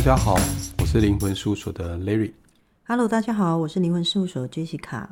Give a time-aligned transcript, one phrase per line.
[0.00, 0.34] 大家好，
[0.78, 2.32] 我是灵魂事务所的 Larry。
[2.86, 5.06] Hello，大家好，我是灵魂事务所的 Jessica。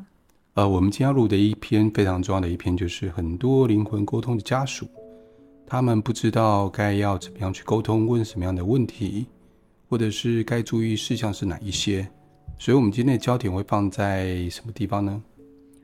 [0.54, 4.88] 呃，我们今天要录的一篇非常重要的一篇，就是很多灵魂沟通的家属，
[5.66, 9.26] 他们不知道该要怎么样去沟通，问什么样的问题，
[9.90, 12.08] 或者是该注意事项是哪一些。
[12.58, 15.22] 所以，我们今天的焦点会放在什么地方呢？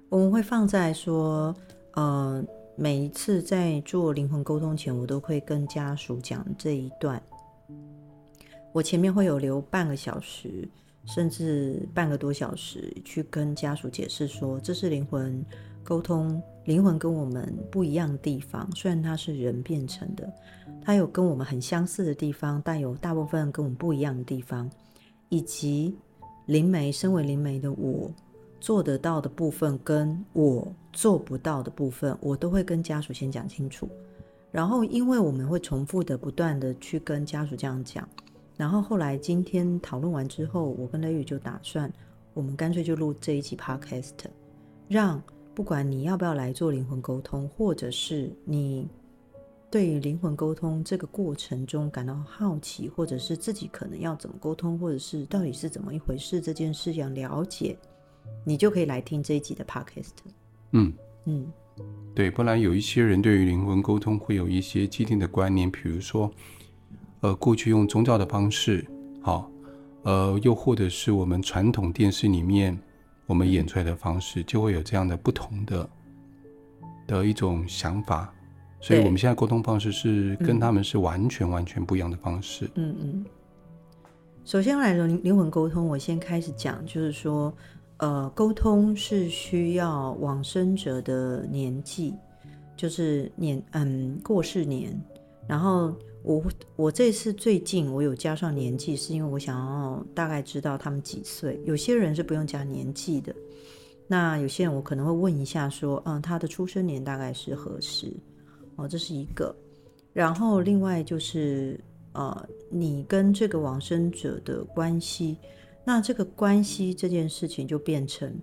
[0.09, 1.55] 我们会放在说，
[1.93, 2.43] 呃，
[2.75, 7.23] 每一次在做灵魂沟通前，我都会跟家属讲这一段。
[8.75, 10.69] 我前面会有留半个小时，
[11.05, 15.41] 甚至半个多小时，去跟家属解释说，这是灵魂
[15.85, 18.69] 沟通，灵魂跟我们不一样的地方。
[18.75, 20.29] 虽然它是人变成的，
[20.83, 24.69] 它有跟我们很相似的地方，但有大部分跟我们不一样的地方，
[25.29, 25.95] 以及。
[26.47, 28.11] 灵媒，身为灵媒的我，
[28.61, 33.89] 做得到的部分跟我做不到的部分，我都会跟家属先讲清楚。
[34.53, 38.07] 然后，因为我们会重复的、不断的去跟家属这样讲。
[38.57, 41.93] 然后后来今天讨论完之后，我跟雷雨就打算，
[42.33, 44.13] 我们干脆就录这一集 Podcast，
[44.89, 45.23] 让
[45.55, 48.89] 不管你要不要来做灵魂沟通，或者是你。
[49.71, 57.77] 对于灵魂沟通这个过程中感到好奇，或者是自己可能要怎么沟通，或者是到底是怎么一回事，这件事想了解，
[58.45, 60.13] 你就可以来听这一集的 podcast。
[60.71, 60.93] 嗯
[61.25, 61.53] 嗯，
[62.15, 66.31] 对，不然有一些人对于灵魂沟通会有一些既定的观念，比如说，
[67.25, 68.87] 呃，过去用宗教的方式，
[69.23, 69.51] 好，
[70.03, 72.79] 呃，又或者是我们传统电视里面
[73.25, 75.89] 我们演出来的方式，就会有这样的不同的
[77.07, 78.31] 的一种想法。
[78.79, 82.71] 所以我们现在沟通方式是跟他们是完全完全不一样的方式。
[82.75, 83.25] 嗯嗯。
[84.45, 87.51] 首先来说灵魂沟通，我先开始讲，就是说，
[87.97, 92.15] 呃，沟通是需要往生者的年纪，
[92.77, 94.95] 就是年嗯过世年。
[95.49, 96.43] 然后我
[96.75, 101.61] 我这次最近我有加上年纪，是因为我想要大概知道他们几岁。
[101.67, 103.35] 有些人是不用加年纪的，
[104.09, 108.11] 那有些人我可能会问一下说，嗯，他的出生年大概是何时？
[108.77, 109.55] 哦，这是一个，
[110.15, 111.79] 然后另外就是
[112.13, 115.37] 呃，你跟这个往生者的关系，
[115.85, 118.35] 那这个关系这件事情就变成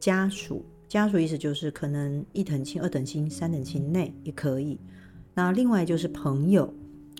[0.00, 4.76] 家属，家属意思就是可能一等亲、二等亲、三等亲内也可以。
[5.32, 6.70] 那另外就是朋友，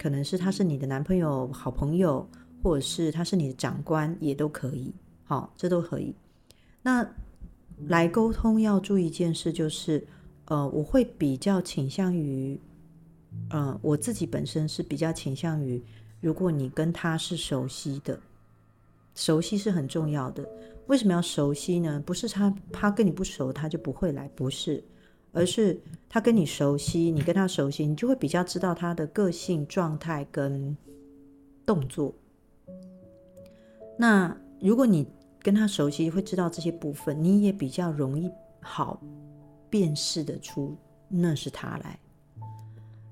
[0.00, 2.27] 可能是他是你的男朋友、好朋友，
[2.62, 4.94] 或者是他是你的长官，也都可以。
[5.25, 6.15] 好，这都可以。
[6.81, 7.06] 那
[7.87, 10.06] 来沟通要注意一件事就是。
[10.47, 12.59] 呃，我会比较倾向于，
[13.50, 15.81] 呃，我自己本身是比较倾向于，
[16.21, 18.19] 如果你跟他是熟悉的，
[19.15, 20.44] 熟悉是很重要的。
[20.88, 22.03] 为什么要熟悉呢？
[22.05, 24.82] 不是他他跟你不熟，他就不会来，不是，
[25.32, 30.76] 而是他跟你熟悉，你跟他熟悉，你就会比较知道他的个性、状态跟
[31.64, 32.14] 动作。
[33.98, 35.06] 那如果你
[35.40, 38.30] 跟他熟悉，会知道这些部分，你也比较容易
[38.60, 39.00] 好。
[39.72, 40.76] 辨识得出
[41.06, 41.96] 那是他来，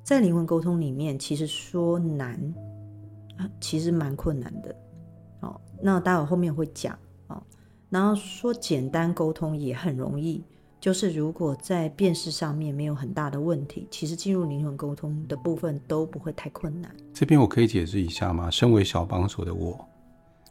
[0.02, 2.34] 在灵魂沟通里面，其实说难
[3.36, 4.74] 啊，其实蛮困难的。
[5.38, 7.40] 哦，那待会后面会讲哦。
[7.90, 10.42] 然后说简单沟通也很容易，
[10.80, 16.94] 就是如果在辨识上面没有很大的问题，其实进入灵魂沟通的部分都不会太困难。
[17.12, 18.48] 这边我可以解释一下吗？
[18.50, 19.84] 身为小帮手的我，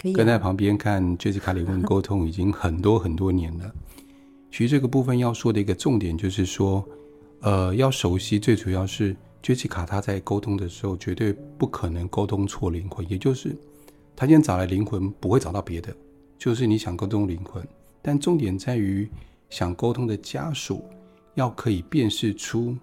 [0.02, 3.74] 可以跟在旁边看 Jessica 灵魂沟通已经很多很多年了。
[4.52, 6.84] 其实这个部分要说的一个重点就是说，
[7.42, 13.56] 呃，要熟悉，最主要是 Jessica 她在沟通的时候绝对不可能沟通错灵魂，也就是
[14.16, 15.96] 她今天找来灵魂不会找到别的，
[16.38, 17.66] 就是你想沟通灵魂，
[18.02, 19.10] 但重点在于
[19.50, 20.84] 想沟通的家属
[21.36, 22.78] 要可以辨识出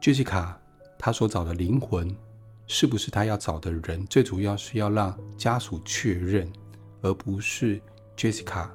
[0.00, 0.54] Jessica
[0.98, 2.14] 她所找的灵魂
[2.66, 6.50] 是不是她要找的人，最主要是要让家属确认，
[7.02, 7.80] 而不是
[8.16, 8.68] Jessica。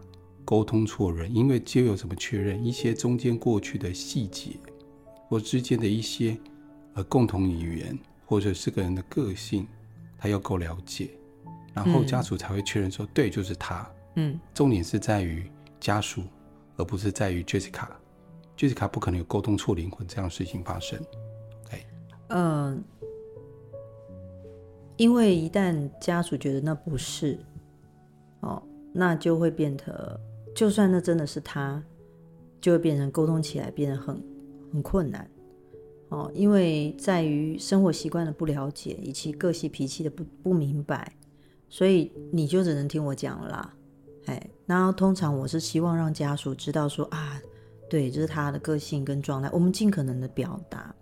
[0.44, 4.58] 沟通错人，因为就有什么确认一些中间过去的细节，
[5.30, 6.36] 或之间的一些
[6.94, 9.66] 呃共同语言，或者是个人的个性，
[10.18, 11.12] 他要够了解，
[11.74, 13.90] 然后家属才会确认说、嗯、对，就是他。
[14.16, 15.50] 嗯，重点是在于
[15.80, 16.24] 家属，
[16.82, 17.88] 而不是在于 Jessica。
[18.58, 21.00] Jessica 不可能有沟通错灵魂这样的事情发生。
[21.66, 21.86] OK，
[22.30, 22.84] 嗯，
[24.98, 27.40] 因为一旦家属觉得那不是，
[28.42, 28.62] 哦，
[28.94, 30.20] 那就会变得。
[30.54, 31.82] 就算那真的是他，
[32.60, 34.22] 就会变成沟通起来变得很
[34.74, 35.26] 很困难
[36.10, 41.16] 哦，因为在于生活习惯的不了解，以及个性脾气的不不明白，
[41.70, 43.74] 所以你就只能听我讲了啦。
[44.26, 47.42] 哎，然后通常我是希望让家属知道说啊，
[47.90, 50.94] 对，这是他的个性跟状态，我们尽可能的表达，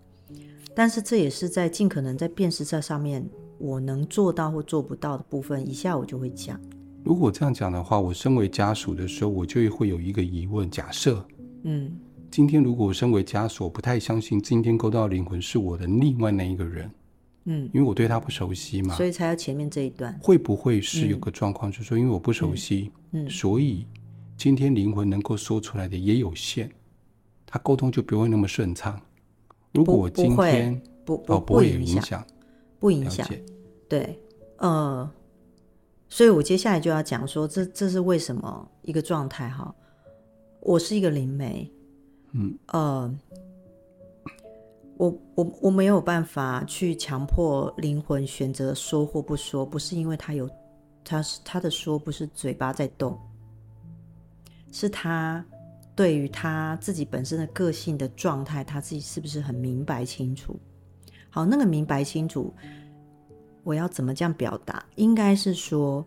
[0.74, 3.28] 但是这也是在尽可能在辨识这上面
[3.58, 6.58] 我能做到或做不到的部分，以下我就会讲。
[7.04, 11.26] 如果这样讲的话，我身为家属的时候，我就会有一个疑问：假设，
[11.64, 11.90] 嗯，
[12.30, 16.90] 今天如果我身为家属，我不太相信今天勾到灵魂是我的另外那一个人，
[17.44, 20.18] 嗯，因为我对他不熟悉嘛，所以才要前面这一段。
[20.22, 23.30] 会不会是有个状况，嗯、就是说因为我不熟悉，嗯，嗯。
[23.30, 23.86] 所以
[24.36, 26.70] 今天灵魂能够说出来的也有限，
[27.46, 29.00] 他沟通就不会那么顺畅。
[29.72, 32.24] 如果我今天不不会有影响，
[32.78, 33.26] 不影响，
[33.88, 34.18] 对，
[34.58, 35.10] 呃。
[36.12, 39.72] 所以我接下来就要讲说，这这是为什么一个状态哈？
[40.58, 41.70] 我是一个灵媒，
[42.32, 43.14] 嗯，呃，
[45.00, 50.46] 我我我没有办法去强迫灵魂选择说或不说，不是因为他有，
[51.02, 53.18] 他是他的说不是嘴巴在动，
[54.70, 55.42] 是他
[55.96, 60.60] 对于他自己本身的个性的状态，他自己是不是很明白清楚？
[61.30, 62.52] 好，那个明白清楚。
[63.62, 64.84] 我要怎么这样表达？
[64.96, 66.04] 应该是说，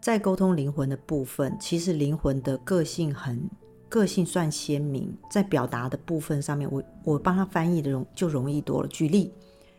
[0.00, 3.46] 在沟通灵魂的部分，其实灵魂的个性很
[3.92, 8.88] 个性算鲜明，在表达的部分上面，我我帮他翻译的容就容易多了。
[8.88, 9.30] 举例，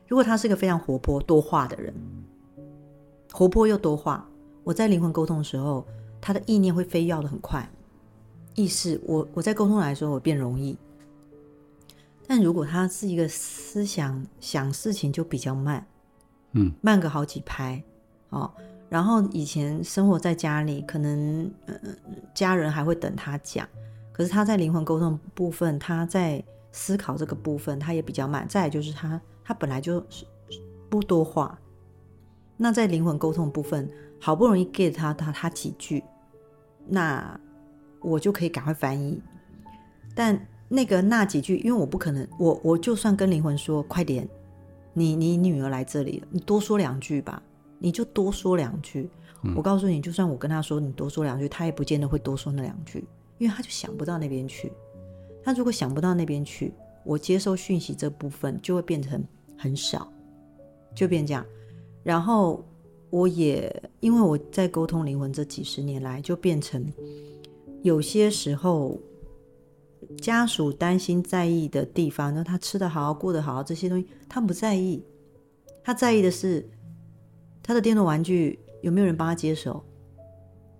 [0.08, 1.92] 如果他是个非常活泼多话的人，
[3.32, 4.30] 活泼又多话，
[4.64, 5.84] 我在灵魂沟通的时候，
[6.22, 7.68] 他的意念会飞跃的很快，
[8.54, 10.78] 意识我我在沟通来说我变容易。
[12.28, 15.88] 但如果他是一个思想想事情就比较慢。
[16.56, 17.84] 嗯，慢个好几拍，
[18.30, 18.54] 哦，
[18.88, 21.74] 然后以前生活在家里，可能呃
[22.36, 23.68] 家人还会等他讲，
[24.14, 28.48] 可是他在灵魂沟通部分，他在思考这个部分，他也比较慢。
[28.48, 30.26] 再来就是他他本来就是
[30.90, 31.60] 不多话，
[32.56, 33.90] 那在灵魂沟通部分，
[34.22, 36.02] 好不容易 get 他他他几句，
[36.88, 37.38] 那
[38.00, 39.22] 我就可以赶快翻译。
[40.16, 44.30] 但那个那几句，因为我不可能，我我就算跟灵魂说快点。
[44.96, 47.42] 你你女儿来这里了，你多说两句吧，
[47.80, 49.10] 你就多说两句。
[49.42, 53.04] 嗯、我告诉你，就算我跟他说你多说两句，他也不见得会多说那两句，
[53.44, 54.72] 因为他就想不到那边去。
[55.44, 56.74] 他如果想不到那边去，
[57.04, 59.22] 我接收讯息这部分就会变成
[59.58, 60.12] 很少，
[60.96, 61.46] 就变这样。
[62.04, 62.64] 然后
[63.10, 66.86] 我也因为我在沟通灵魂这几十年来，就变成
[67.82, 69.00] 有些时候。
[70.22, 75.02] 家属担心在意的地方，那他吃得好，过得好，这些东西他不在意。
[75.82, 76.70] 他在意的是
[77.64, 79.82] 他的电动玩具有没有人帮他接手。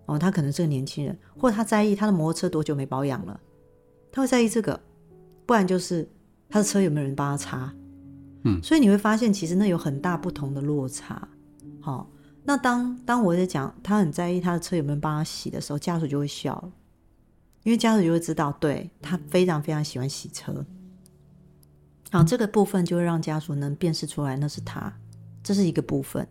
[0.06, 3.40] 哦，他可能是个年轻人，或者他在意他的摩托车多久没保养了，
[4.12, 4.80] 他会在意这个。
[5.46, 6.08] 不然就是
[6.50, 7.74] 他的车有没有人帮他擦。
[8.44, 11.28] 嗯，所以你会发现，其实那有很大不同的落差。
[11.82, 12.08] 好，哦，
[12.44, 16.72] 那当当我在讲他很在意他的车有没有人帮他洗的时候，家属就会笑了。
[17.64, 20.66] 因为家属就会知道，对，他非常非常喜欢洗车，
[22.12, 24.94] 好，这个部分就会让家属能辨识出来那是他，
[25.42, 26.28] 这是一个部分。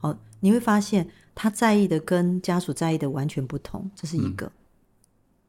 [0.00, 4.46] 哦，你会发现他在意的跟家属在意的完全不同，这是一个。
[4.46, 4.52] 嗯、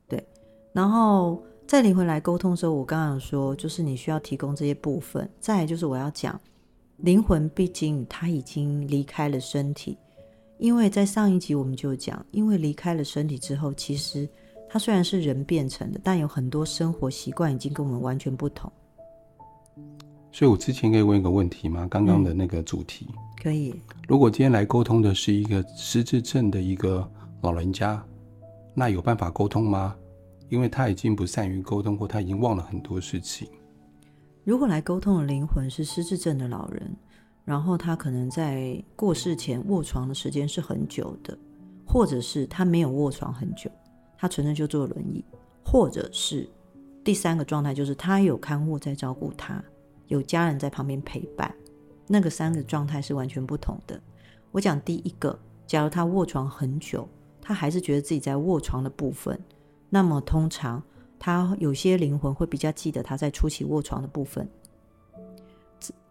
[0.09, 0.27] 对，
[0.73, 5.29] 然后在灵魂来沟通的时候，我刚刚有说，就是你需要提供这些部分。
[5.39, 6.39] 再来就是我要讲，
[6.97, 9.97] 灵魂毕竟他已经离开了身体，
[10.57, 14.27] 因为在上一集我们就讲，因为离开了身体之后，其实。
[14.67, 18.69] 他虽然是人变成的，但有很多生活习惯已经跟我们完全不同。
[20.33, 21.87] 所以，我之前可以问一个问题吗？
[21.89, 23.07] 刚刚的那个主题。
[23.45, 23.79] 嗯，可以。
[24.07, 27.07] 如果今天来沟通的是一个失智症的一个
[27.41, 28.03] 老人家，
[28.73, 29.95] 那有办法沟通吗？
[30.49, 33.47] 因为他已经不善于沟通，或他已经忘了很多事情。
[34.43, 36.95] 如果来沟通的灵魂是失智症的老人，
[37.43, 41.37] 然后他可能在过世前卧床的时间是很久的，
[41.85, 43.69] 或者是他没有卧床很久。
[44.17, 45.23] 他纯粹就坐轮椅，
[45.63, 46.49] 或者是
[47.03, 49.63] 第三个状态，就是他有看护在照顾他，
[50.07, 51.53] 有家人在旁边陪伴，
[52.07, 53.99] 那个三个状态是完全不同的。
[54.51, 57.07] 我讲第一个，假如他卧床很久，
[57.41, 59.39] 他还是觉得自己在卧床的部分，
[59.89, 60.81] 那么通常
[61.19, 64.47] 他有些灵魂会比较记得他在初期卧床的部分，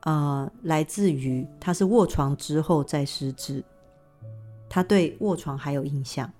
[0.01, 3.65] 呃，来自于他是卧床之后再失智，
[4.69, 6.31] 他对卧床还有印象。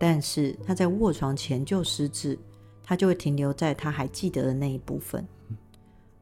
[0.00, 2.38] 但是他在卧床前就失智，
[2.84, 5.26] 他就会停留在他还记得的那一部分。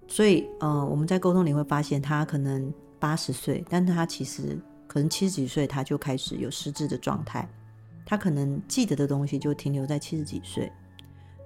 [0.09, 7.49] 所以，呃，我们在沟通里会发现，他可能八十岁，但他其实可能七十几岁，他就开始有失智的状态。
[8.05, 10.71] 他可能记得的东西就停留在七十几岁，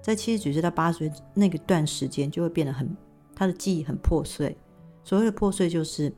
[0.01, 2.95] 在七十几岁到八十岁那个段时间，就会变得很，
[3.35, 4.55] 他的记忆很破碎。
[5.03, 6.13] 所谓的破碎，就是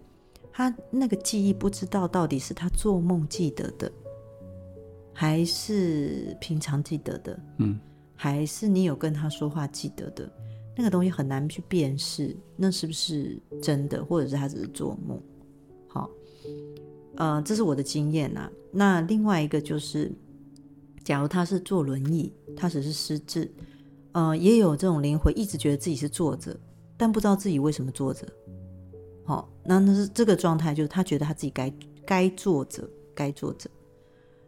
[0.52, 3.92] 他那个记忆不知道到底是他做梦记得的。
[5.16, 7.80] 还是平常记得的，嗯，
[8.16, 10.28] 还是你有跟他说话记得的，
[10.76, 15.22] 那个东西很难去辨识，那是不是真的，或者是他只是做梦？
[15.88, 16.10] 好，
[17.16, 18.52] 呃，这是我的经验呐、啊。
[18.72, 20.12] 那另外一个就是，
[21.04, 23.52] 假如他是坐轮椅，他只是失智，
[24.14, 26.60] 呃，也有这种灵魂一直觉得自己是坐着，
[26.98, 28.28] 但不知道自己为什么坐着。
[29.26, 31.74] 好、那那是这个状态，就是他觉得他自己该
[32.06, 33.70] 该坐着，该坐着。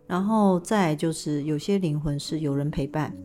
[0.08, 3.16] 然后再就是有些灵魂是有人陪伴，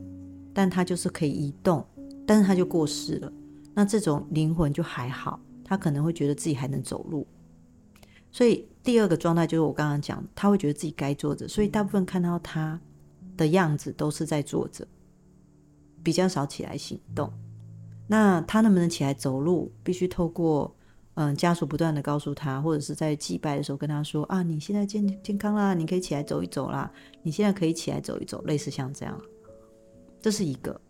[0.55, 1.85] 但他就是可以移动，
[2.31, 3.33] 但是他就过世了。
[3.75, 7.27] 那这种灵魂就还好，他可能会觉得自己还能走路。
[8.31, 12.81] 所以第二个状态就是我刚刚讲，他会觉得自己该坐着，所以大部分看到他
[13.37, 14.87] 的样子都是在坐着，
[16.05, 17.29] 比较少起来行动。
[18.07, 20.73] 那他能不能起来走路，必须透过。
[21.15, 26.91] 嗯，家属不断的告诉他，或者是在祭拜的时候跟他说啊，你现在健健康啦，你可以起来走一走啦，
[27.23, 29.21] 你现在可以起来走一走，类似像这样，
[30.23, 30.81] 这是一个。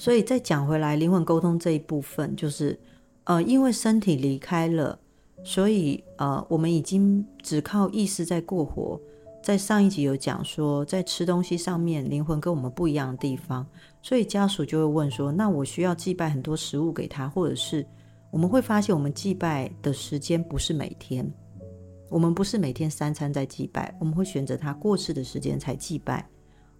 [0.00, 2.80] 所以再讲回来，灵魂沟通这一部分，就是
[3.24, 4.98] 呃，因为身体离开了，
[5.44, 8.98] 所以呃，我们已经只靠意识在过活。
[9.42, 13.66] 在上一集有讲说，在吃东西上面，灵魂跟我们不一样的地方，
[14.00, 17.86] 所以家属就会问说，那我需要祭拜很多食物给他，或者是？
[18.30, 21.30] 我们会发现，我们祭拜的时间不是每天，
[22.08, 26.26] 我们不是每天三餐在祭拜，我们会选择他过世的时间才祭拜，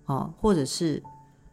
[0.06, 1.02] 哦，或者是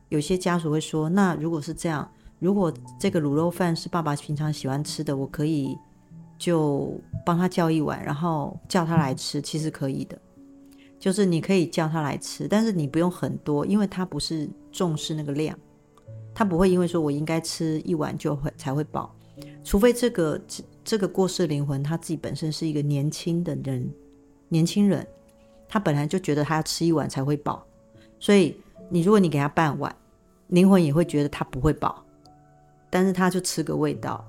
[0.09, 2.09] 有些家属会说，那如果是这样，
[2.39, 5.77] 如果这个卤肉饭是爸爸平常喜欢吃的，我可以
[6.37, 10.17] 就帮他叫一碗，然后叫他来吃，其实可以的，
[10.99, 15.57] 就是你可以叫他来吃，但是你不用很多，因为他不是重视那个量，
[16.33, 19.13] 他不会因为说我应该吃一碗就会才会饱。
[19.63, 20.39] 除非这个
[20.83, 23.91] 这个过世灵魂他自己本身是一个年轻的人，
[24.47, 25.05] 年轻人，
[25.67, 27.65] 他本来就觉得他要吃一碗才会饱，
[28.19, 28.55] 所以
[28.89, 29.93] 你如果你给他半碗，
[30.47, 32.03] 灵魂也会觉得他不会饱，
[32.89, 34.25] 但是他就吃个味道，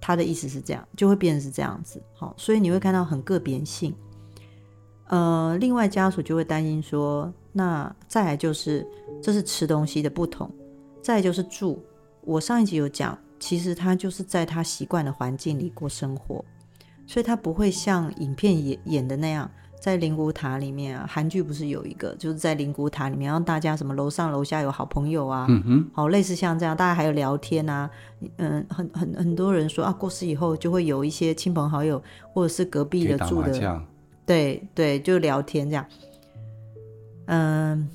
[0.00, 3.94] 他的意思是这样，就会变成是这样子，好，所以你会看到很个别性。
[5.08, 8.86] 呃，另外家属就会担心说，那再来就是
[9.22, 10.50] 这是吃东西的不同，
[11.02, 11.82] 再来就是住，
[12.22, 13.18] 我上一集有讲。
[13.40, 16.44] 其实他就是在他习惯的环境里过生活，
[17.06, 21.04] 所以他不会像影片演演的那样，在灵骨塔里面啊。
[21.10, 27.90] 韩剧不是有一个，就是在灵骨塔里面，让大家什么楼上楼下有好朋友啊，嗯哼，好类似像这样，大家还有聊天啊，
[28.36, 32.00] 嗯，很很很多人说啊，过世以后就会有一些亲朋好友
[32.32, 33.82] 或者是隔壁的住的，
[34.24, 35.86] 对对，就聊天这样，
[37.26, 37.88] 嗯。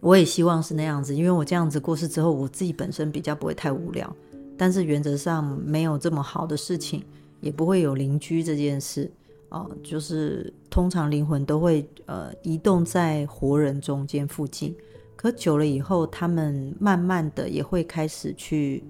[0.00, 4.12] 我也希望是那样子，因为我这样子过世之后，我自己本身比较不会太无聊。
[4.58, 7.04] 但是原则上没有这么好的事情，
[7.40, 9.08] 也不会有邻居这件事
[9.52, 9.76] 哦、呃。
[9.82, 14.74] 就是通常灵魂都会呃移动在活人中间附近，
[15.14, 18.82] 可久了以后，他们慢慢的也会开始去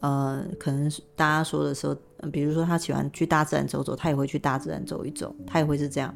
[0.00, 1.96] 呃，可能大家说的时候，
[2.30, 6.14] 比如说他喜欢去大自然走走，他也会去大自然走一走，他也会是这样。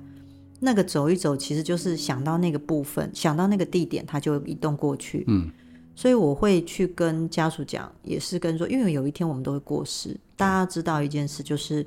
[0.58, 5.24] 那个走一走，其实就是想到那个部分，想到那个地点，他就移动过去。
[5.28, 5.50] 嗯。
[5.94, 10.14] 所以我会去跟家属讲，也是跟说，因为有一天我们都会过世。
[10.36, 11.86] 大家知道一件事，就是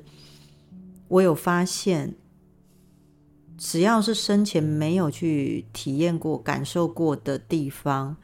[1.10, 2.14] 我有发现，
[3.58, 8.16] 只要是生前没有去体验过、感受过的地方，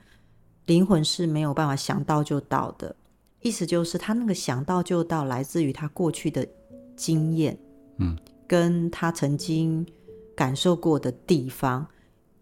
[0.66, 2.94] 灵魂是没有办法想到就到的。
[3.42, 6.46] 意思就是，他那个想到就到，来自于他过去的
[6.94, 7.58] 经验，
[7.98, 8.16] 嗯，
[8.46, 9.84] 跟他曾经
[10.36, 11.86] 感受过的地方。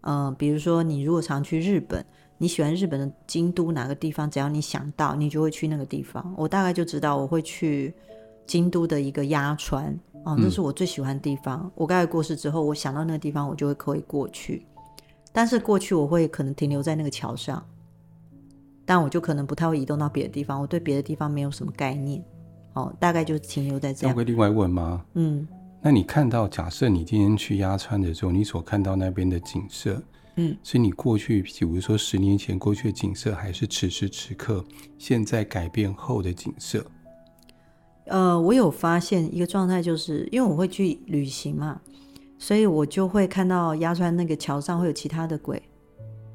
[0.01, 2.05] 嗯、呃，比如说你如果常去日本。
[2.37, 4.29] 你喜欢日本的京都哪个地方？
[4.29, 6.35] 只要你想到，你就会去那个地方。
[6.37, 7.93] 我大概就知道我会去
[8.45, 11.61] 京都的一个鸭川哦，那是我最喜欢的地方。
[11.63, 14.65] 嗯、我刚才过世之后，我想到那个地方，我就会可以过去。
[15.31, 17.63] 但是过去我会可能停留在那个桥上，
[18.85, 20.59] 但我就可能不太会移动到别的地方。
[20.59, 22.23] 我对别的地方没有什么概念
[22.73, 24.15] 哦，大概就停留在这样。
[24.15, 25.05] 我会另外问吗？
[25.13, 25.47] 嗯，
[25.81, 30.01] 那你看到，假设你今天去鸭川的时候，你所看到那边的景色。
[30.37, 34.65] 嗯，是你过去，比如说十年前过去的景色，还是此时此刻
[34.97, 36.85] 现在改变后的景色？
[38.05, 41.81] 呃，我有发现一个状态，就是因为我会去旅行嘛，
[42.37, 45.61] 所以我就会看到鸭川那个桥上会有其他的鬼。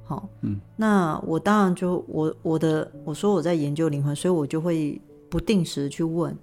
[0.05, 6.37] 好，嗯，那我当然就我我的我说我在研究灵魂，所以我就会不定时去问。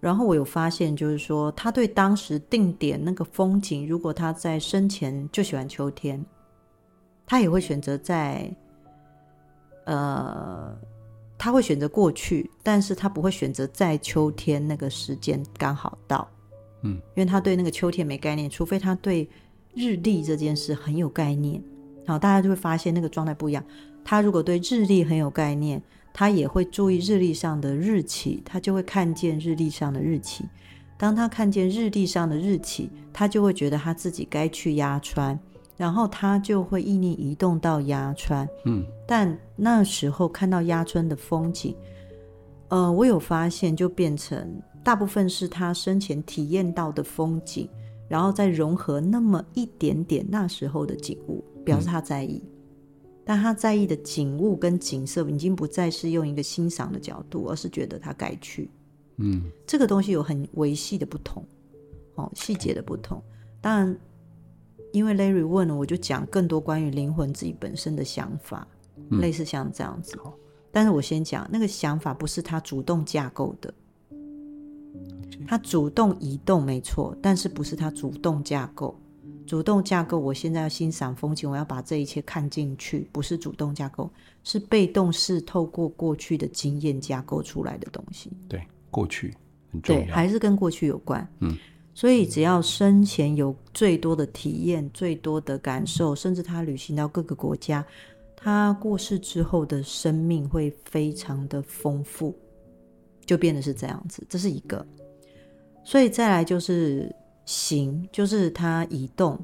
[0.00, 6.24] 然后我有发现，就是说他对当时定点那个风景，如果他在生前就喜欢秋天。
[7.26, 8.54] 他也会选择在，
[9.86, 10.76] 呃，
[11.44, 16.26] 他会选择过去，但是他不会选择在秋天那个时间刚好到，
[16.80, 19.28] 嗯，因为他对那个秋天没概念，除非他对
[19.74, 21.62] 日历这件事很有概念，
[22.06, 23.62] 好，大家就会发现那个状态不一样。
[24.02, 25.82] 他如果对日历很有概念，
[26.14, 30.46] 他也会注意日历上的日期，他就会看见日历上的日期。
[30.96, 35.38] 当他看见日历上的日期，他就会觉得他自己该去压川，
[35.76, 38.48] 然后他就会意念移动到鸭川。
[38.64, 41.76] 嗯，但那时候看到鸭川的风景，
[42.68, 47.68] 呃，我有发现，就变成大部分是他生前体验到的风景，
[48.08, 52.42] 然后再融合那么一点点那时候的景物，表示他在意。
[52.44, 52.50] 嗯
[53.26, 58.70] 但他在意的景物跟景色已经不再是用一个欣赏的角度，而是觉得他该去。
[59.16, 61.42] 嗯，这个东西有很维系的不同，
[62.16, 63.22] 哦，细节的不同。
[63.62, 63.98] 当然，
[64.94, 68.64] 因为 Larry 问了，我就讲更多关于灵魂自己本身的想法，
[69.10, 70.16] 嗯、类似像这样子。
[70.70, 73.74] 但是我先讲那个想法不是他主动架构的，
[75.48, 78.96] 他主动移动没错，但是不是他主动架构。
[79.44, 84.08] 主动架构，我现在要欣赏风景，我要把这一切看进去，不是主动架构，
[84.44, 88.30] 是被动式透过过去的经验架构出来的东西。
[88.48, 89.34] 对，过去
[89.72, 91.28] 很重要，对，还是跟过去有关。
[91.40, 91.56] 嗯，
[91.94, 97.84] 所以只要生前有最多的体验、最多的感受，甚至他旅行到各个国家，
[98.36, 102.36] 他过世之后的生命会非常的丰富，
[103.24, 104.26] 就变得是这样子。
[104.28, 104.84] 这是一个，
[105.84, 107.14] 所以再来就是。
[107.46, 109.38] 行，就是他移动。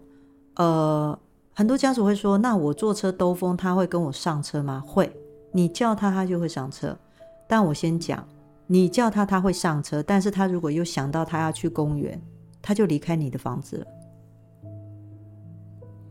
[0.56, 1.18] 呃，
[1.52, 5.14] 很多家属会说：“那我坐车兜风，他会跟我上车吗？”会，
[5.52, 6.98] 你叫他，他就会上车。
[7.46, 8.26] 但我先讲，
[8.66, 10.02] 你叫他，他会上车。
[10.02, 12.18] 但是他如果又想到他要去公园，
[12.62, 13.86] 他就离开你的房子了。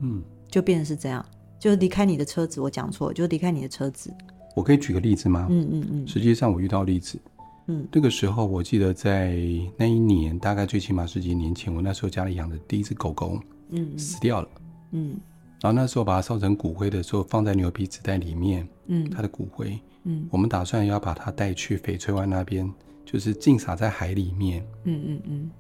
[0.02, 1.26] 嗯，就变成是这样，
[1.60, 2.62] 就是离开你的车子。
[2.62, 4.14] 我讲错，就离开你的车子。
[4.56, 5.48] 我可以举个例子吗？
[5.50, 6.08] 嗯嗯嗯。
[6.08, 7.20] 实际上，我遇到例子。
[7.68, 9.38] 嗯，那个时候我记得在
[9.78, 13.40] 那一年，大概最起码十几年前，我那时候家里养的第一只狗狗，
[13.70, 14.50] 嗯，死掉了，
[14.92, 15.20] 嗯，
[15.62, 22.68] 然后那时候把它烧成骨灰的时候，放在牛皮纸袋里面，嗯，它的骨灰，嗯，我们打算要把它带去翡翠湾那边，
[23.06, 25.52] 就是浸洒在海里面，嗯嗯嗯，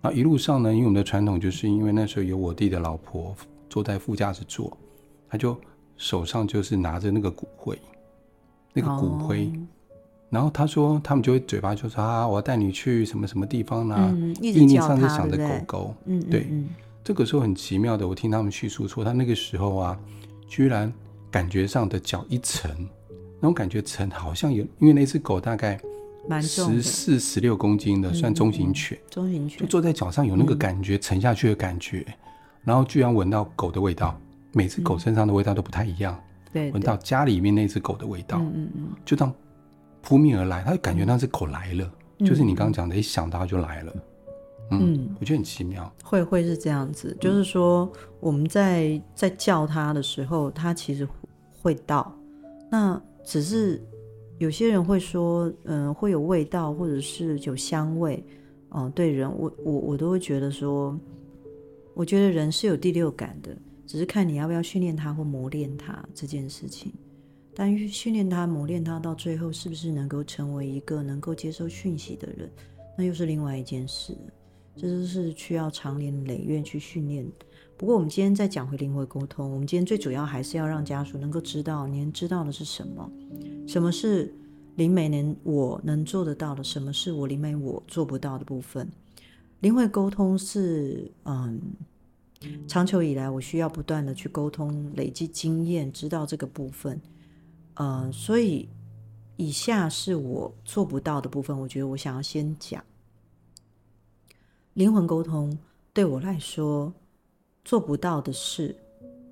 [0.00, 3.34] 然后一路上呢，因为我们的传统就是因为那时候有我弟的老婆
[3.68, 4.76] 坐在副驾驶座，
[5.28, 5.58] 他就
[5.96, 7.78] 手上就是拿着那个骨灰，
[8.72, 9.46] 那个骨灰。
[9.46, 9.66] 哦
[10.30, 14.14] 然后他说，他们就会嘴巴就说啊，我要带你去什么什么地方啦、啊？
[14.14, 15.94] 嗯，意念上是想着狗狗。
[16.04, 16.68] 嗯，对，嗯，
[17.02, 19.98] 这个时候很奇妙的，我听他们叙述说，他那个时候啊，
[20.46, 20.92] 居然
[21.32, 22.70] 感觉上的脚一沉，
[23.40, 25.80] 那种感觉沉，好像有，因为那只狗大概
[26.38, 29.60] 十四十六公斤的，嗯、算中型犬，中型犬。
[29.60, 32.06] 就坐在脚上有那个感觉、嗯、沉下去的感觉，
[32.62, 34.20] 然后居然闻到狗的味道，
[34.52, 36.18] 每只狗身上的味道都不太一样，
[36.52, 39.32] 对、嗯，闻到家里面那只狗的味道，嗯嗯嗯，就当。
[40.02, 43.92] 扑面而来，他就感觉那只狗来了，嗯、就是你刚刚讲的，一想到就来了。
[44.70, 45.16] 嗯，嗯。
[45.20, 45.92] 我觉得很奇妙。
[46.02, 51.06] 会会是这样子，就是说我们在在叫它的时候，它其实
[51.60, 52.10] 会到。
[52.70, 53.78] 那只是
[54.40, 58.22] 有些人会说，嗯、会有味道，或者是有香味。
[58.70, 60.98] 嗯、对人，我我我都会觉得说，
[61.92, 63.54] 我觉得人是有第六感的，
[63.86, 66.90] 只是看你要不要训练他或磨练他这件事情。
[67.54, 72.50] 但训练他、磨练他，到最后是不是能够成为一个能够接受讯息的人，
[72.96, 74.16] 那又是另外一件事。
[74.74, 77.44] 这就是需要长年累月去训练的。
[77.80, 83.10] 不过，我们今天再讲回灵魂沟通，我们今天最主要还是要让家属能够知道，您知道的是什么？
[83.66, 84.30] 什么是
[84.76, 86.62] 灵媒能我能做得到的？
[86.62, 88.86] 什么是我灵媒我做不到的部分？
[89.60, 91.58] 灵魂沟通是嗯，
[92.68, 97.00] 长久以来我需要不断的去沟通，累积经验，知道这个部分。
[97.76, 98.68] 呃，所以
[99.36, 101.58] 以下是我做不到的部分。
[101.58, 102.84] 我觉得我想要先讲
[104.74, 105.58] 灵魂沟通，
[105.94, 106.92] 对我来说
[107.64, 108.76] 做不到的事，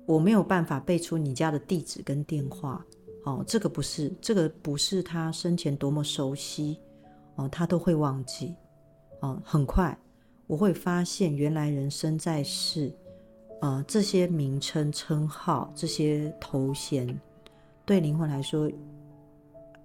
[0.05, 2.85] 我没有办法背出你家的地址跟电话。
[3.25, 6.77] 哦，这个不是，这个不是他生前多么熟悉
[7.35, 8.55] 哦，他都会忘记。
[9.19, 9.97] 哦，很快
[10.47, 12.91] 我会发现，原来人生在世，
[13.61, 17.19] 呃，这些名称、称号、这些头衔。
[17.85, 18.71] 对灵魂来说，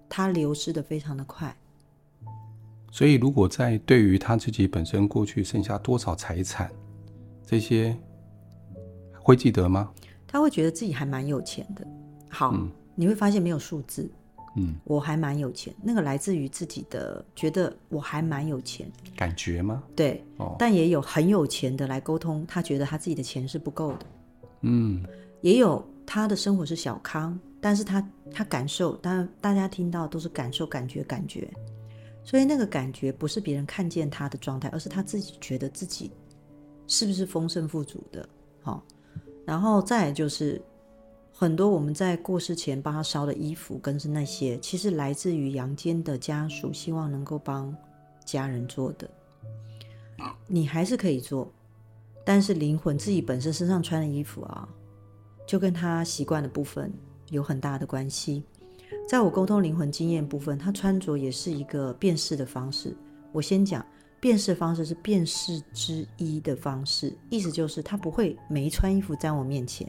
[0.07, 1.55] 它流失的非常的快。
[2.89, 6.71] 所以，如果在对于他自己本身过去剩下多少财产，
[7.45, 7.95] 这些
[9.25, 9.91] 会记得吗？
[10.27, 11.85] 他会觉得自己还蛮有钱的。
[12.29, 14.09] 好，嗯、你会发现没有数字。
[14.57, 19.83] 嗯，我还蛮有钱，那个来自于自己的觉得我还蛮有钱感觉吗？
[19.95, 24.05] 对，哦，但也有很有钱的来沟通，他觉得他自己的钱是不够的。
[24.61, 25.03] 嗯，
[25.41, 27.37] 也有他的生活是小康。
[27.59, 31.51] 但是他他感受，当然大家听到都是感受、感觉、感觉，
[32.23, 36.11] 所以那个感觉不是别人看见他的状态，而是他自己觉得自己
[36.85, 38.29] 是不是丰盛富足的。
[38.61, 38.85] 好，
[39.45, 40.61] 然后再就是
[41.31, 47.75] 很多我们在过世前帮他烧的衣服，跟是那些其实来自于阳间的家属希望能够帮
[48.25, 49.09] 家人做的。
[50.47, 51.51] 你还是可以做，
[52.23, 54.67] 但是灵魂自己本身身上穿的衣服啊，
[55.45, 56.91] 就跟他习惯的部分
[57.29, 58.43] 有很大的关系。
[59.07, 62.95] 在我沟通灵魂经验部分，他穿着也是一个辨识的方式。
[63.31, 63.85] 我先讲
[64.25, 69.87] 辨识方式是辨识之一的方式，意思就是他不会没穿衣服在我面前。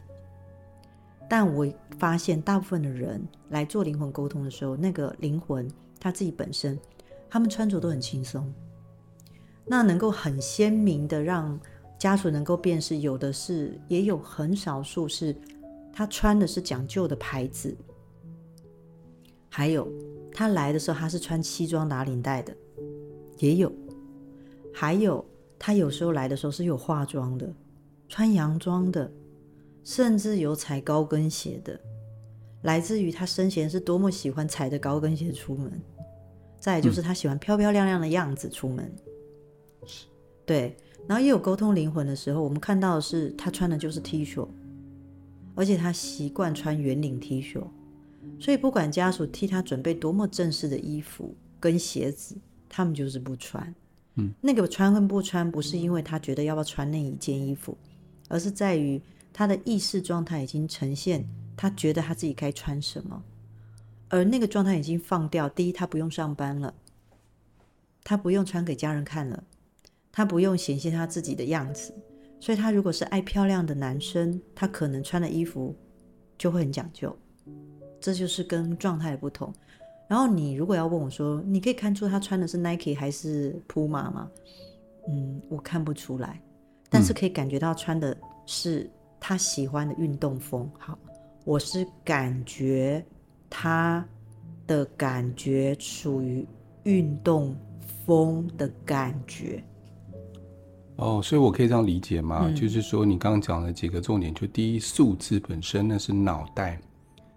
[1.27, 1.67] 但我
[1.99, 5.67] 发现大部分的人来做灵魂沟通的时候，那个灵魂
[5.99, 6.79] 他自己本身，
[7.31, 8.53] 他们穿着都很轻松，
[9.65, 11.59] 那能够很鲜明的让
[11.99, 15.35] 家属能够辨识，有的是，也有很少数是
[15.95, 17.75] 他穿的是讲究的牌子，
[19.49, 19.91] 还有
[20.31, 22.55] 他来的时候他是穿西装打领带的，
[23.39, 23.73] 也有，
[24.79, 25.25] 还有
[25.59, 27.51] 他有时候来的时候是有化妆的，
[28.11, 29.11] 穿洋装的。
[29.83, 31.79] 甚至有踩高跟鞋的，
[32.63, 35.81] 来自于他生前是多么喜欢踩着高跟鞋出门。
[36.59, 38.85] 再来就是他喜欢漂漂亮亮的样子出门。
[39.83, 39.89] 嗯、
[40.45, 44.45] 对，然后也有沟通灵魂的时候，我们看到的是他穿的就是 T 恤，
[45.55, 47.63] 而且他习惯穿圆领 T 恤，
[48.41, 52.37] 所以不管家属替他准备多么正式的衣服跟鞋子，
[52.69, 53.73] 他们就是不穿。
[54.17, 57.77] 嗯，那个穿跟不穿不是因为他觉得要不要穿那一件衣服，
[58.29, 59.01] 而是在于。
[59.39, 61.23] 他的意识状态已经呈现，
[61.59, 63.23] 他觉得他自己该穿什么，
[64.09, 65.47] 而那个状态已经放掉。
[65.47, 66.73] 第一，他不用上班了，
[68.03, 69.45] 他不用穿给家人看了，
[70.11, 71.95] 他不用显现他自己的样子。
[72.41, 75.77] 所以，他如果是爱漂亮的男生，他可能穿的衣服
[76.39, 77.15] 就会很讲究。
[78.01, 79.53] 这就是跟状态的不同。
[80.09, 84.31] 然后，你如果要问我说，你可以看出他穿的是 Nike 还是 Puma 吗？
[85.09, 86.41] 嗯，我看不出来，
[86.91, 88.17] 但是可以感觉到穿的
[88.47, 88.91] 是。
[89.19, 90.97] 他喜欢的运动风，好，
[91.45, 93.05] 我是感觉
[93.49, 94.07] 他
[94.67, 96.47] 的感觉属于
[96.85, 97.57] 运动
[98.05, 99.65] 风的感觉。
[100.97, 102.45] 哦，所以我可以这样理解吗？
[102.45, 106.79] 嗯、就是说，你刚刚讲的几个重点，就第一，数字本身那是脑袋，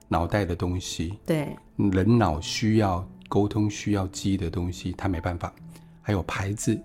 [0.10, 5.54] 脑袋的东西，对，人脑需要沟通需要记忆的东西，他没办法。
[6.02, 6.78] 还有牌子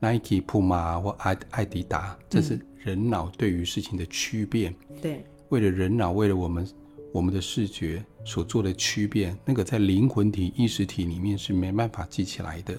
[0.00, 2.58] ，Nike、Puma 或爱爱迪达，这是。
[2.84, 6.68] 人脑对于事情的区辨，对，为了人脑，为了我们
[7.12, 12.76] 我们的视觉所做的区别，那个在灵魂体、意识体里面是没办法记起来的。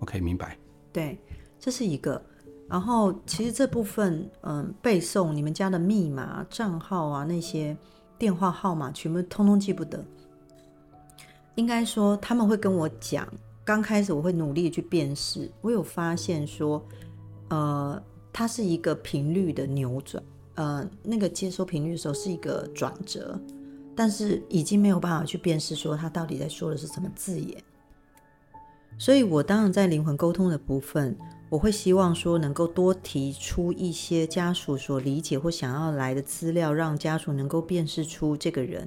[0.00, 0.58] OK，明白？
[0.92, 1.16] 对，
[1.60, 2.20] 这是一个。
[2.68, 7.76] 然后其实这部分，嗯，背诵你们家的密码、账号啊，那些
[8.18, 10.04] 电话号码，全部通通记不得。
[11.54, 13.26] 应该说他们会跟我讲，
[13.64, 16.84] 刚开始我会努力去辨识，我有发现说，
[17.48, 18.02] 呃。
[18.30, 20.22] 它是一个频率的扭转，
[20.54, 23.36] 呃，那个接收频率的时候是一个转折，
[23.96, 27.60] 但是已经没有办法去辨识说他到底在说的是什么字眼。
[28.96, 31.18] 所以我当然在灵魂沟通的部分，
[31.50, 38.86] 我会希望说能够多提出一些家属所理解或想要来的资料，让家属能够辨识出这个人。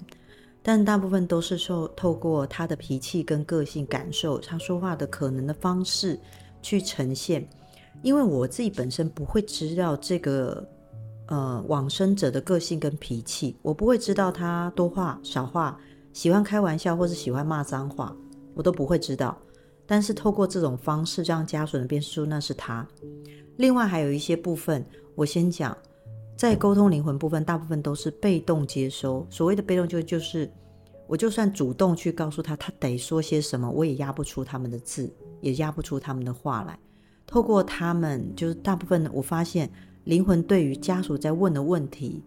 [0.63, 6.19] 但大部分都是受透过他的脾气跟个性感受，他说话的可能的方式
[6.61, 7.47] 去呈现。
[8.03, 10.63] 因为我自己本身不会知道这个，
[11.25, 15.79] 呃，往生者的个性跟脾气，我不会知道他多话少话，
[16.13, 18.15] 喜欢开玩笑或是喜欢骂脏话，
[18.53, 19.35] 我都不会知道。
[19.91, 22.87] 但是透过这种方式，让家属能辨识出那是他。
[23.57, 25.77] 另外还有一些部分，我先讲，
[26.37, 29.27] 在沟通灵魂部分，大部分都是被动接收。
[29.29, 30.49] 所谓的被动就就是，
[31.07, 36.79] 我就算主动去告诉他，他得说些什么，我也压不出他们的字，也压不出他们的话来。
[37.27, 39.69] 透过他们，就是大部分我发现
[40.05, 42.23] 灵魂对于家属在问的问题，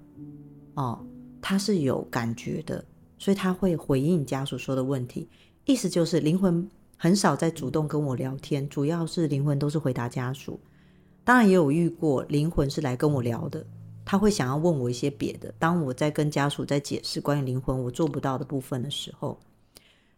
[0.75, 1.03] 哦，
[1.41, 2.85] 他是有感觉的，
[3.19, 5.27] 所以他会回应家属说的问题。
[5.65, 10.59] 意思就是灵魂很少在主动跟我聊天，主要是灵魂都是回答家属。
[11.25, 13.67] 当然也有遇过灵魂是来跟我聊的，
[14.05, 15.55] 他会想要问我一些别的。
[15.59, 19.39] 当我在跟家属在解释关于灵魂我做不到的部分的时候，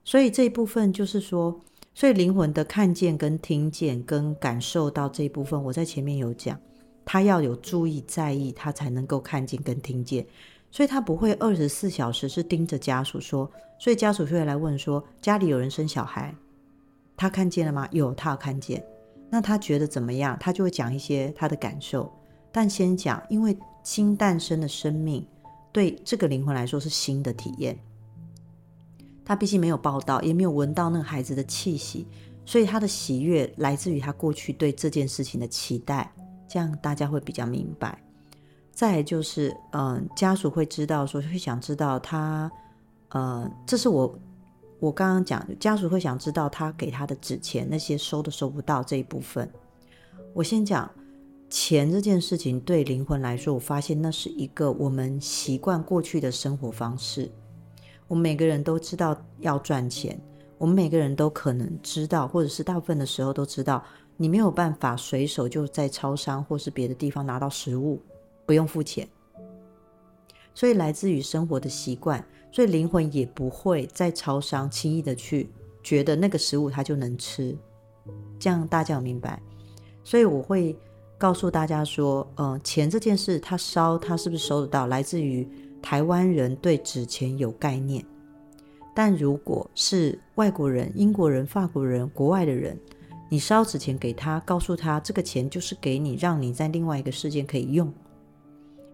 [0.04, 1.60] 所以这一部分就是说。
[1.98, 6.60] 所以灵魂的看见、跟听见、跟感受到这一部分，我在前面有讲，
[7.06, 10.26] 他要有注意、在意，他才能够看见跟听见。
[10.70, 13.50] 所以他不会二十四小时是盯着家属说。
[13.78, 16.34] 所以家属就会来问说：家里有人生小孩，
[17.16, 17.88] 他看见了吗？
[17.90, 18.84] 有，他有看见。
[19.30, 20.36] 那他觉得怎么样？
[20.38, 22.12] 他就会讲一些他的感受。
[22.52, 25.26] 但先讲，因为新诞生的生命
[25.72, 27.76] 对这个灵魂来说是新的体验。
[29.24, 32.06] 他毕竟没有报道，也没有闻到那个孩子的气息，
[32.44, 36.10] 所以他的喜悦来自于他过去对这件事情的期待。
[36.48, 38.00] 这样大家会比较明白。
[38.70, 42.48] 再来就是，嗯、家属会知道说，会想知道他，
[43.08, 44.16] 呃，这是我
[44.78, 49.50] 我刚刚讲，家属会想知道他给他的纸钱那些收都收不到这一部分。
[50.34, 50.90] 我先讲
[51.48, 57.30] 钱这件事情，对灵魂来说，我发现那是一个我们习惯过去的生活方式。
[58.06, 60.20] 我们每个人都知道要赚钱，
[60.58, 63.82] 我们每个人都可能知道，或者是大部分的时候都知道，
[64.16, 68.00] 你没有办法随手就在超商或是别的地方拿到食物，
[68.44, 69.08] 不用付钱。
[70.54, 72.24] 所以来自于生活的习惯，
[72.56, 75.46] 所以灵魂也不会在超商轻易的去
[75.82, 77.54] 觉得那个食物它就能吃。
[78.38, 79.38] 这样大家有明白？
[80.02, 80.74] 所以我会
[81.18, 84.86] 告诉大家说，呃，钱这件事，它烧，它是不是收得到？
[84.86, 85.46] 来自于
[85.82, 88.02] 台湾人对纸钱有概念，
[88.94, 92.80] 但如果是外国人、英国人、法国人、国外的人，
[93.28, 97.92] 你烧纸钱给他，告诉他这个钱就是给你，让你在另外一个世界可以用。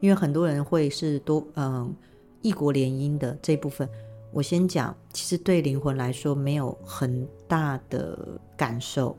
[0.01, 1.95] 因为很多人会是多，嗯、
[2.43, 3.89] 异国联姻的这部分，
[4.33, 9.17] 我先讲，其实对灵魂来说没有很大的感受。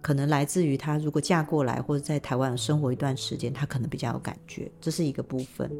[0.00, 5.70] 可能来自于他，如果嫁过来或者在台湾生活一段时间，他可能比较有感觉，这是一个部分。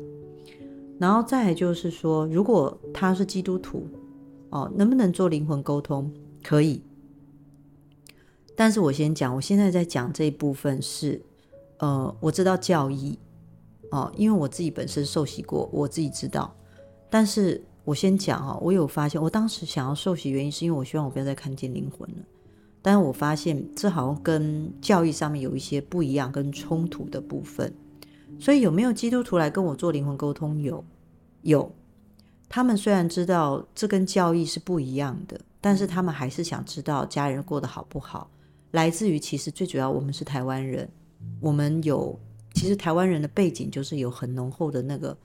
[0.98, 3.84] 然后再就是说，如果他是基督徒，
[4.50, 6.08] 哦，能不能做灵魂沟通？
[6.40, 6.82] 可以。
[8.54, 11.20] 但是我先讲，我现在在讲这一部分是，
[11.78, 13.18] 呃，我知道教义，
[13.92, 16.52] 哦，因为我自己本身受洗过，我自己知道。
[17.10, 22.24] 但是我先讲啊，我有发现，我当时想要受洗，原因是因为我希望我不要再看见灵魂了。
[22.80, 27.72] 但是我发现这好像跟教义上面有一些不一样跟冲突的部分，
[28.40, 30.60] 所以有没有基督徒来跟我做灵魂沟通？
[30.60, 30.82] 有，
[31.42, 31.70] 有。
[32.48, 38.30] 他们虽然知道这跟教义是不一样的，但是他们还是想知道家人过得好不好。
[38.72, 40.90] 来自于其实最主要，我们是台湾人，
[41.40, 42.18] 我们有
[42.54, 45.16] 其实台湾人的背景就是有很浓厚的那个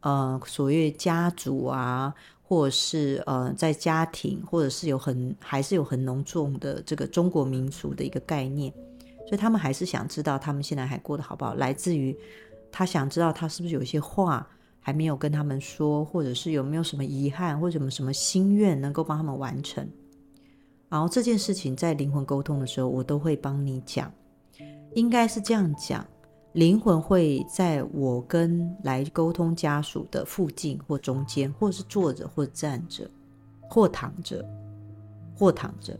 [0.00, 2.14] 呃所谓家族啊。
[2.46, 8.70] 或者是呃，在家庭，或者是有很还是有很浓重的这个中国民俗的一个概念，
[9.26, 11.54] 所以他们还是想知道他们现在还过得好不好。
[11.54, 12.14] 来自于
[12.70, 14.46] 他想知道他是不是有一些话
[14.78, 19.88] 还没有跟他们说，或者是有没有什么遗憾，或者什么什么心愿能够帮他们完成。
[20.90, 24.12] 然后这件事情在灵魂沟通的时候，我都会帮你讲，
[24.92, 26.06] 应该是这样讲。
[26.54, 33.10] 灵魂会在我跟来沟通家属的附近或中间，或是坐着，或站着，
[33.68, 34.44] 或躺着，
[35.36, 35.98] 或躺着。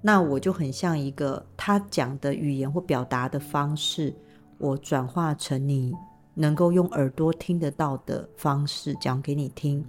[0.00, 4.14] 那我就很像一个他讲的语言或表达的方式，
[4.56, 5.92] 我转化成你
[6.32, 9.84] 能够用耳朵听得到的方式讲给你听，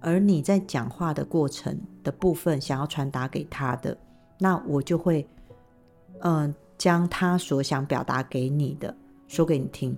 [0.00, 3.94] 而你在讲话的过程的部分想要传达给他的，
[4.38, 5.28] 那我就会，
[6.20, 8.92] 嗯、将他所想表达给你的
[9.28, 9.96] 说给你听，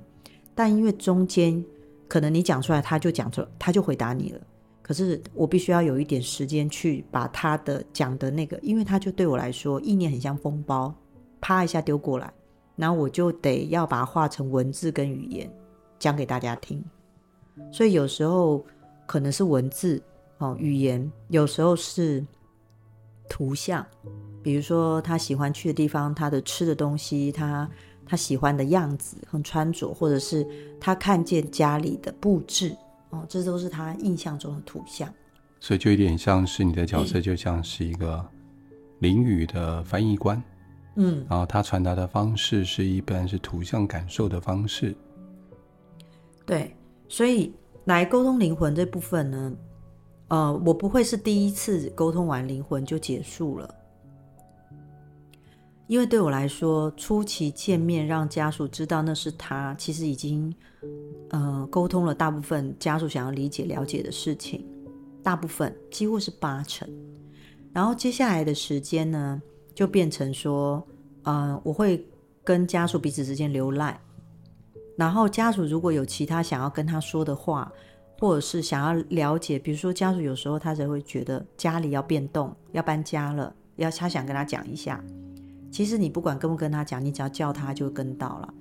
[0.55, 1.64] 但因为中间
[2.07, 4.40] 可能你讲出来，他就讲出来，他就回答你了。
[4.83, 10.94] 可是我必须要有一点时间去把他的讲的那个，因为他就对我来说意念很像风包，
[11.40, 12.31] 啪一下丢过来，
[12.77, 15.51] 然后我就得要把它化成文字跟语言
[15.99, 16.85] 讲给大家听。
[17.73, 18.62] 所以有时候
[19.07, 20.03] 可能是文字
[20.37, 22.23] 哦，语言，有时候是
[23.27, 23.83] 图像。
[24.45, 27.69] 比如说他喜欢去的地方，他的吃的东西，他
[28.05, 30.47] 他喜欢的样子和穿着，或者是
[30.79, 32.77] 他看见家里的布置，
[33.09, 35.11] 哦，这都是他印象中的图像。
[35.61, 38.23] 所以就有点像是你的角色，就像是一个
[38.99, 40.41] 灵语的翻译官，
[40.97, 44.95] 嗯，然后他传达的方式是一般是图像感受的方式。
[46.45, 46.77] 对，
[47.09, 47.51] 所以
[47.87, 49.53] 来沟通灵魂这部分呢，
[50.29, 53.75] 呃，我不会是第一次沟通完灵魂就结束了。
[55.87, 60.53] 因为对我来说，初期见面让家属知道那是他，其实已经
[61.29, 64.66] 呃沟通了大部分家属想要理解了解的事情，
[65.23, 66.88] 大部分几乎是八成。
[67.73, 69.42] 然后接下来的时间呢，
[69.75, 70.87] 就变成说，
[71.25, 72.07] 呃，我会
[72.42, 74.01] 跟家属彼此之间留赖，
[74.97, 77.70] 然后家属如果有其他想要跟他说的话，
[78.18, 85.05] 或者是想要了解，比如说家属有时候他才会觉得家里要变动，要搬家了，要他想跟他讲一下。
[85.75, 88.55] 其实你不管跟不跟他讲，你只要叫他就跟到了。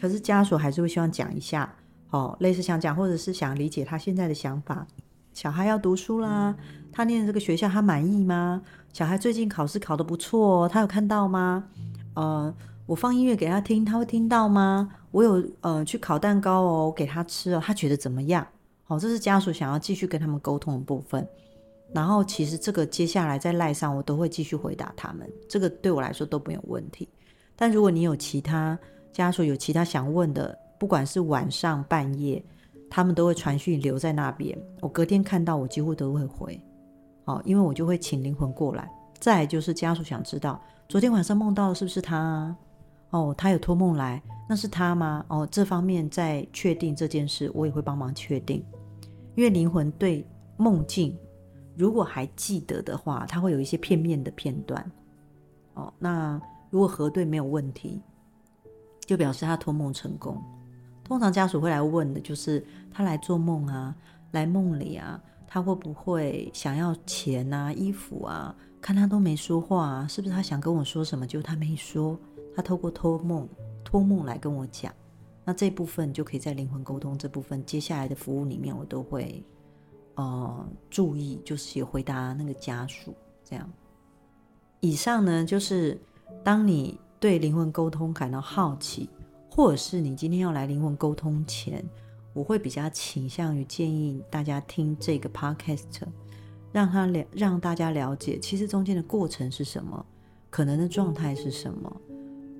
[0.00, 1.72] 可是家属还是会希望讲一下，
[2.10, 4.84] 哦，类似想讲，或者是想理解他现在的想法。
[5.32, 6.56] 小孩要读书啦，
[6.90, 8.60] 他念这个学校他满意吗？
[8.92, 11.68] 小孩最近考试考得不错，他有看到吗？
[12.14, 12.52] 呃，
[12.86, 14.90] 我放音乐给他听，他会听到吗？
[15.12, 18.44] 我有呃去烤蛋糕哦，给他吃哦，他觉得怎么样？
[18.88, 21.24] 哦，这是家属想要继续跟他们沟通的部分。
[21.92, 27.08] 然后其实这个接下来在赖上我都会继续回答他们，这个对我来说都没有问题。
[27.56, 28.78] 但如果你有其他
[29.12, 32.44] 家属有其他想问的，不管是晚上半夜，
[32.88, 34.56] 他们都会传讯留在那边。
[34.80, 36.60] 我隔天看到我几乎都会回，
[37.24, 38.88] 哦，因为我就会请灵魂过来。
[39.18, 42.54] 再就是家属想知道昨天晚上梦到的是不是他？
[43.10, 45.24] 哦，他有托梦来，那是他吗？
[45.28, 48.62] 哦，这方面在确定这件事，我也会帮忙确定，
[49.34, 50.24] 因为灵魂对
[50.58, 51.16] 梦境
[51.78, 54.84] 如果还记得的话，他会有一些片面的片段。
[55.74, 58.02] 哦，那如果核对没有问题，
[59.06, 60.42] 就表示他托梦成功。
[61.04, 63.94] 通常家属会来问的就是他来做梦啊，
[64.32, 68.52] 来梦里啊，他会不会想要钱啊、衣服啊？
[68.80, 71.24] 看他都没说话啊，是不是他想跟我说什么？
[71.26, 72.18] 就他没说，
[72.56, 73.48] 他透过托梦、
[73.84, 74.92] 托梦来跟我讲。
[75.44, 79.42] 那这部分就可以在灵魂沟通这部分接下来的服务里面，我都会
[80.18, 83.70] 呃注意，就是也回答那个家属这样。
[84.80, 85.96] 以上呢，就是
[86.44, 89.08] 当你对灵魂沟通感到好奇，
[89.48, 91.84] 或者是你今天要来灵魂沟通前，
[92.32, 96.02] 我会比较倾向于建议大家听这个 podcast，
[96.72, 100.04] 让他了让大家了解，其实中间的过程是什么，
[100.50, 101.96] 可能的状态是什么，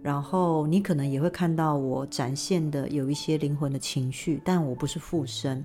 [0.01, 5.65] 然后你可能也会看到我展现的有一些灵魂的情绪，但我不是附身，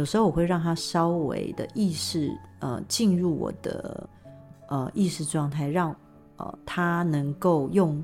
[0.00, 4.08] 有时候我会让他稍微的意识呃进入我的。
[4.72, 5.90] 呃，意识状态让
[6.36, 8.00] 呃他能够用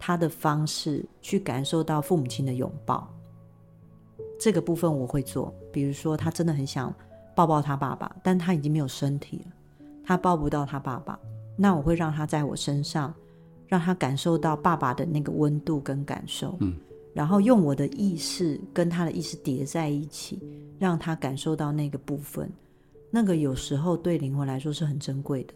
[0.00, 3.08] 他的方式去感受到父母亲的拥抱，
[4.36, 5.54] 这个部分我会做。
[5.72, 6.92] 比如说，他真的很想
[7.36, 9.52] 抱抱他爸爸，但他已经没有身体了，
[10.04, 11.16] 他抱不到他爸爸，
[11.56, 13.14] 那我会让他在我身上，
[13.68, 16.74] 让他感受到爸爸的那个温度跟感受，嗯，
[17.14, 20.38] 然后用我的意识跟他的意识叠在一起，
[20.78, 22.50] 让他感受到那个部分，
[23.10, 25.54] 那个有时候对灵魂来说是很珍贵的。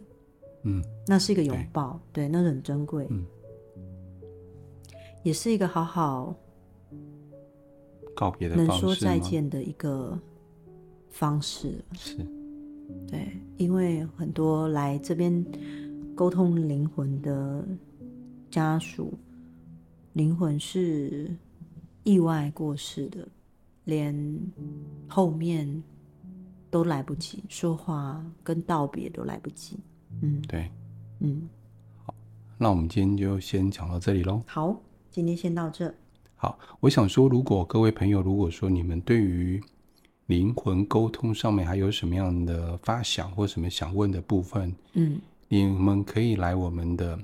[0.65, 3.27] 嗯，那是一个拥抱，对，对，那是很珍贵，嗯，
[5.25, 6.35] 也是一个好好
[8.15, 10.17] 告别的能说再见的一个
[11.11, 12.17] 方式，是，
[13.09, 15.45] 对，因为很多来这边
[16.15, 17.65] 沟通灵魂的
[18.49, 19.13] 家属，
[20.15, 21.35] 灵魂是
[22.05, 23.27] 意外过世的，
[23.85, 24.41] 连
[25.09, 25.83] 后面
[26.71, 29.79] 都来不及说话，跟道别都来不及。
[30.21, 30.71] 嗯，对，
[31.21, 31.49] 嗯，
[32.05, 32.15] 好，
[32.59, 34.43] 那我们今天就先讲到这里喽。
[34.47, 34.79] 好，
[35.11, 35.93] 今天先到这。
[36.37, 39.63] 好，我想说，如果各位朋友，如果说你们对于
[40.27, 47.19] 灵魂沟通上面还有什么样的发想或什么想问的部分，嗯，你们可以来我们的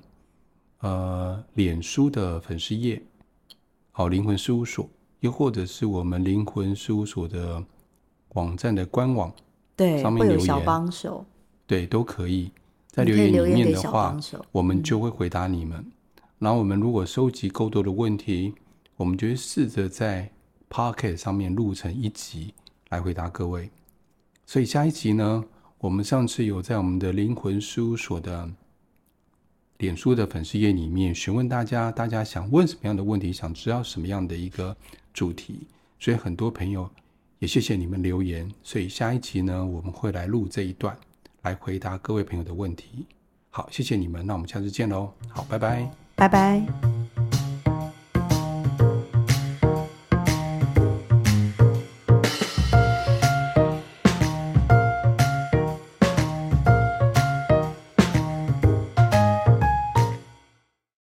[0.80, 3.02] 呃脸书的粉丝页，
[3.90, 4.88] 好，灵魂事务所，
[5.20, 7.64] 又或者是我们灵魂事务所的
[8.34, 9.32] 网站的官网，
[9.76, 11.24] 对，上面留言，小帮手，
[11.66, 12.50] 对，都可以。
[12.90, 15.84] 在留言里面的话，嗯、我们就会回答你们。
[16.38, 18.54] 然后我们如果收集够多的问题，
[18.96, 20.30] 我们就会试着在
[20.68, 22.54] Podcast 上面录成一集
[22.88, 23.70] 来回答各位。
[24.46, 25.44] 所以下一集呢，
[25.78, 28.50] 我们上次有在我们的灵魂事务所的
[29.78, 34.76] 脸书的粉丝页里面询问大家，大家想问什么样的问题，想知道什么样的一个
[35.14, 35.60] 主题。
[35.98, 36.88] 所以很多朋友
[37.38, 38.48] 也谢谢你们留言。
[38.62, 40.96] 所以下一集呢，我们会来录这一段。
[41.42, 43.06] 来回答各位朋友的问题。
[43.50, 45.12] 好，谢谢你们，那我们下次见喽。
[45.28, 47.47] 好，拜拜，拜拜。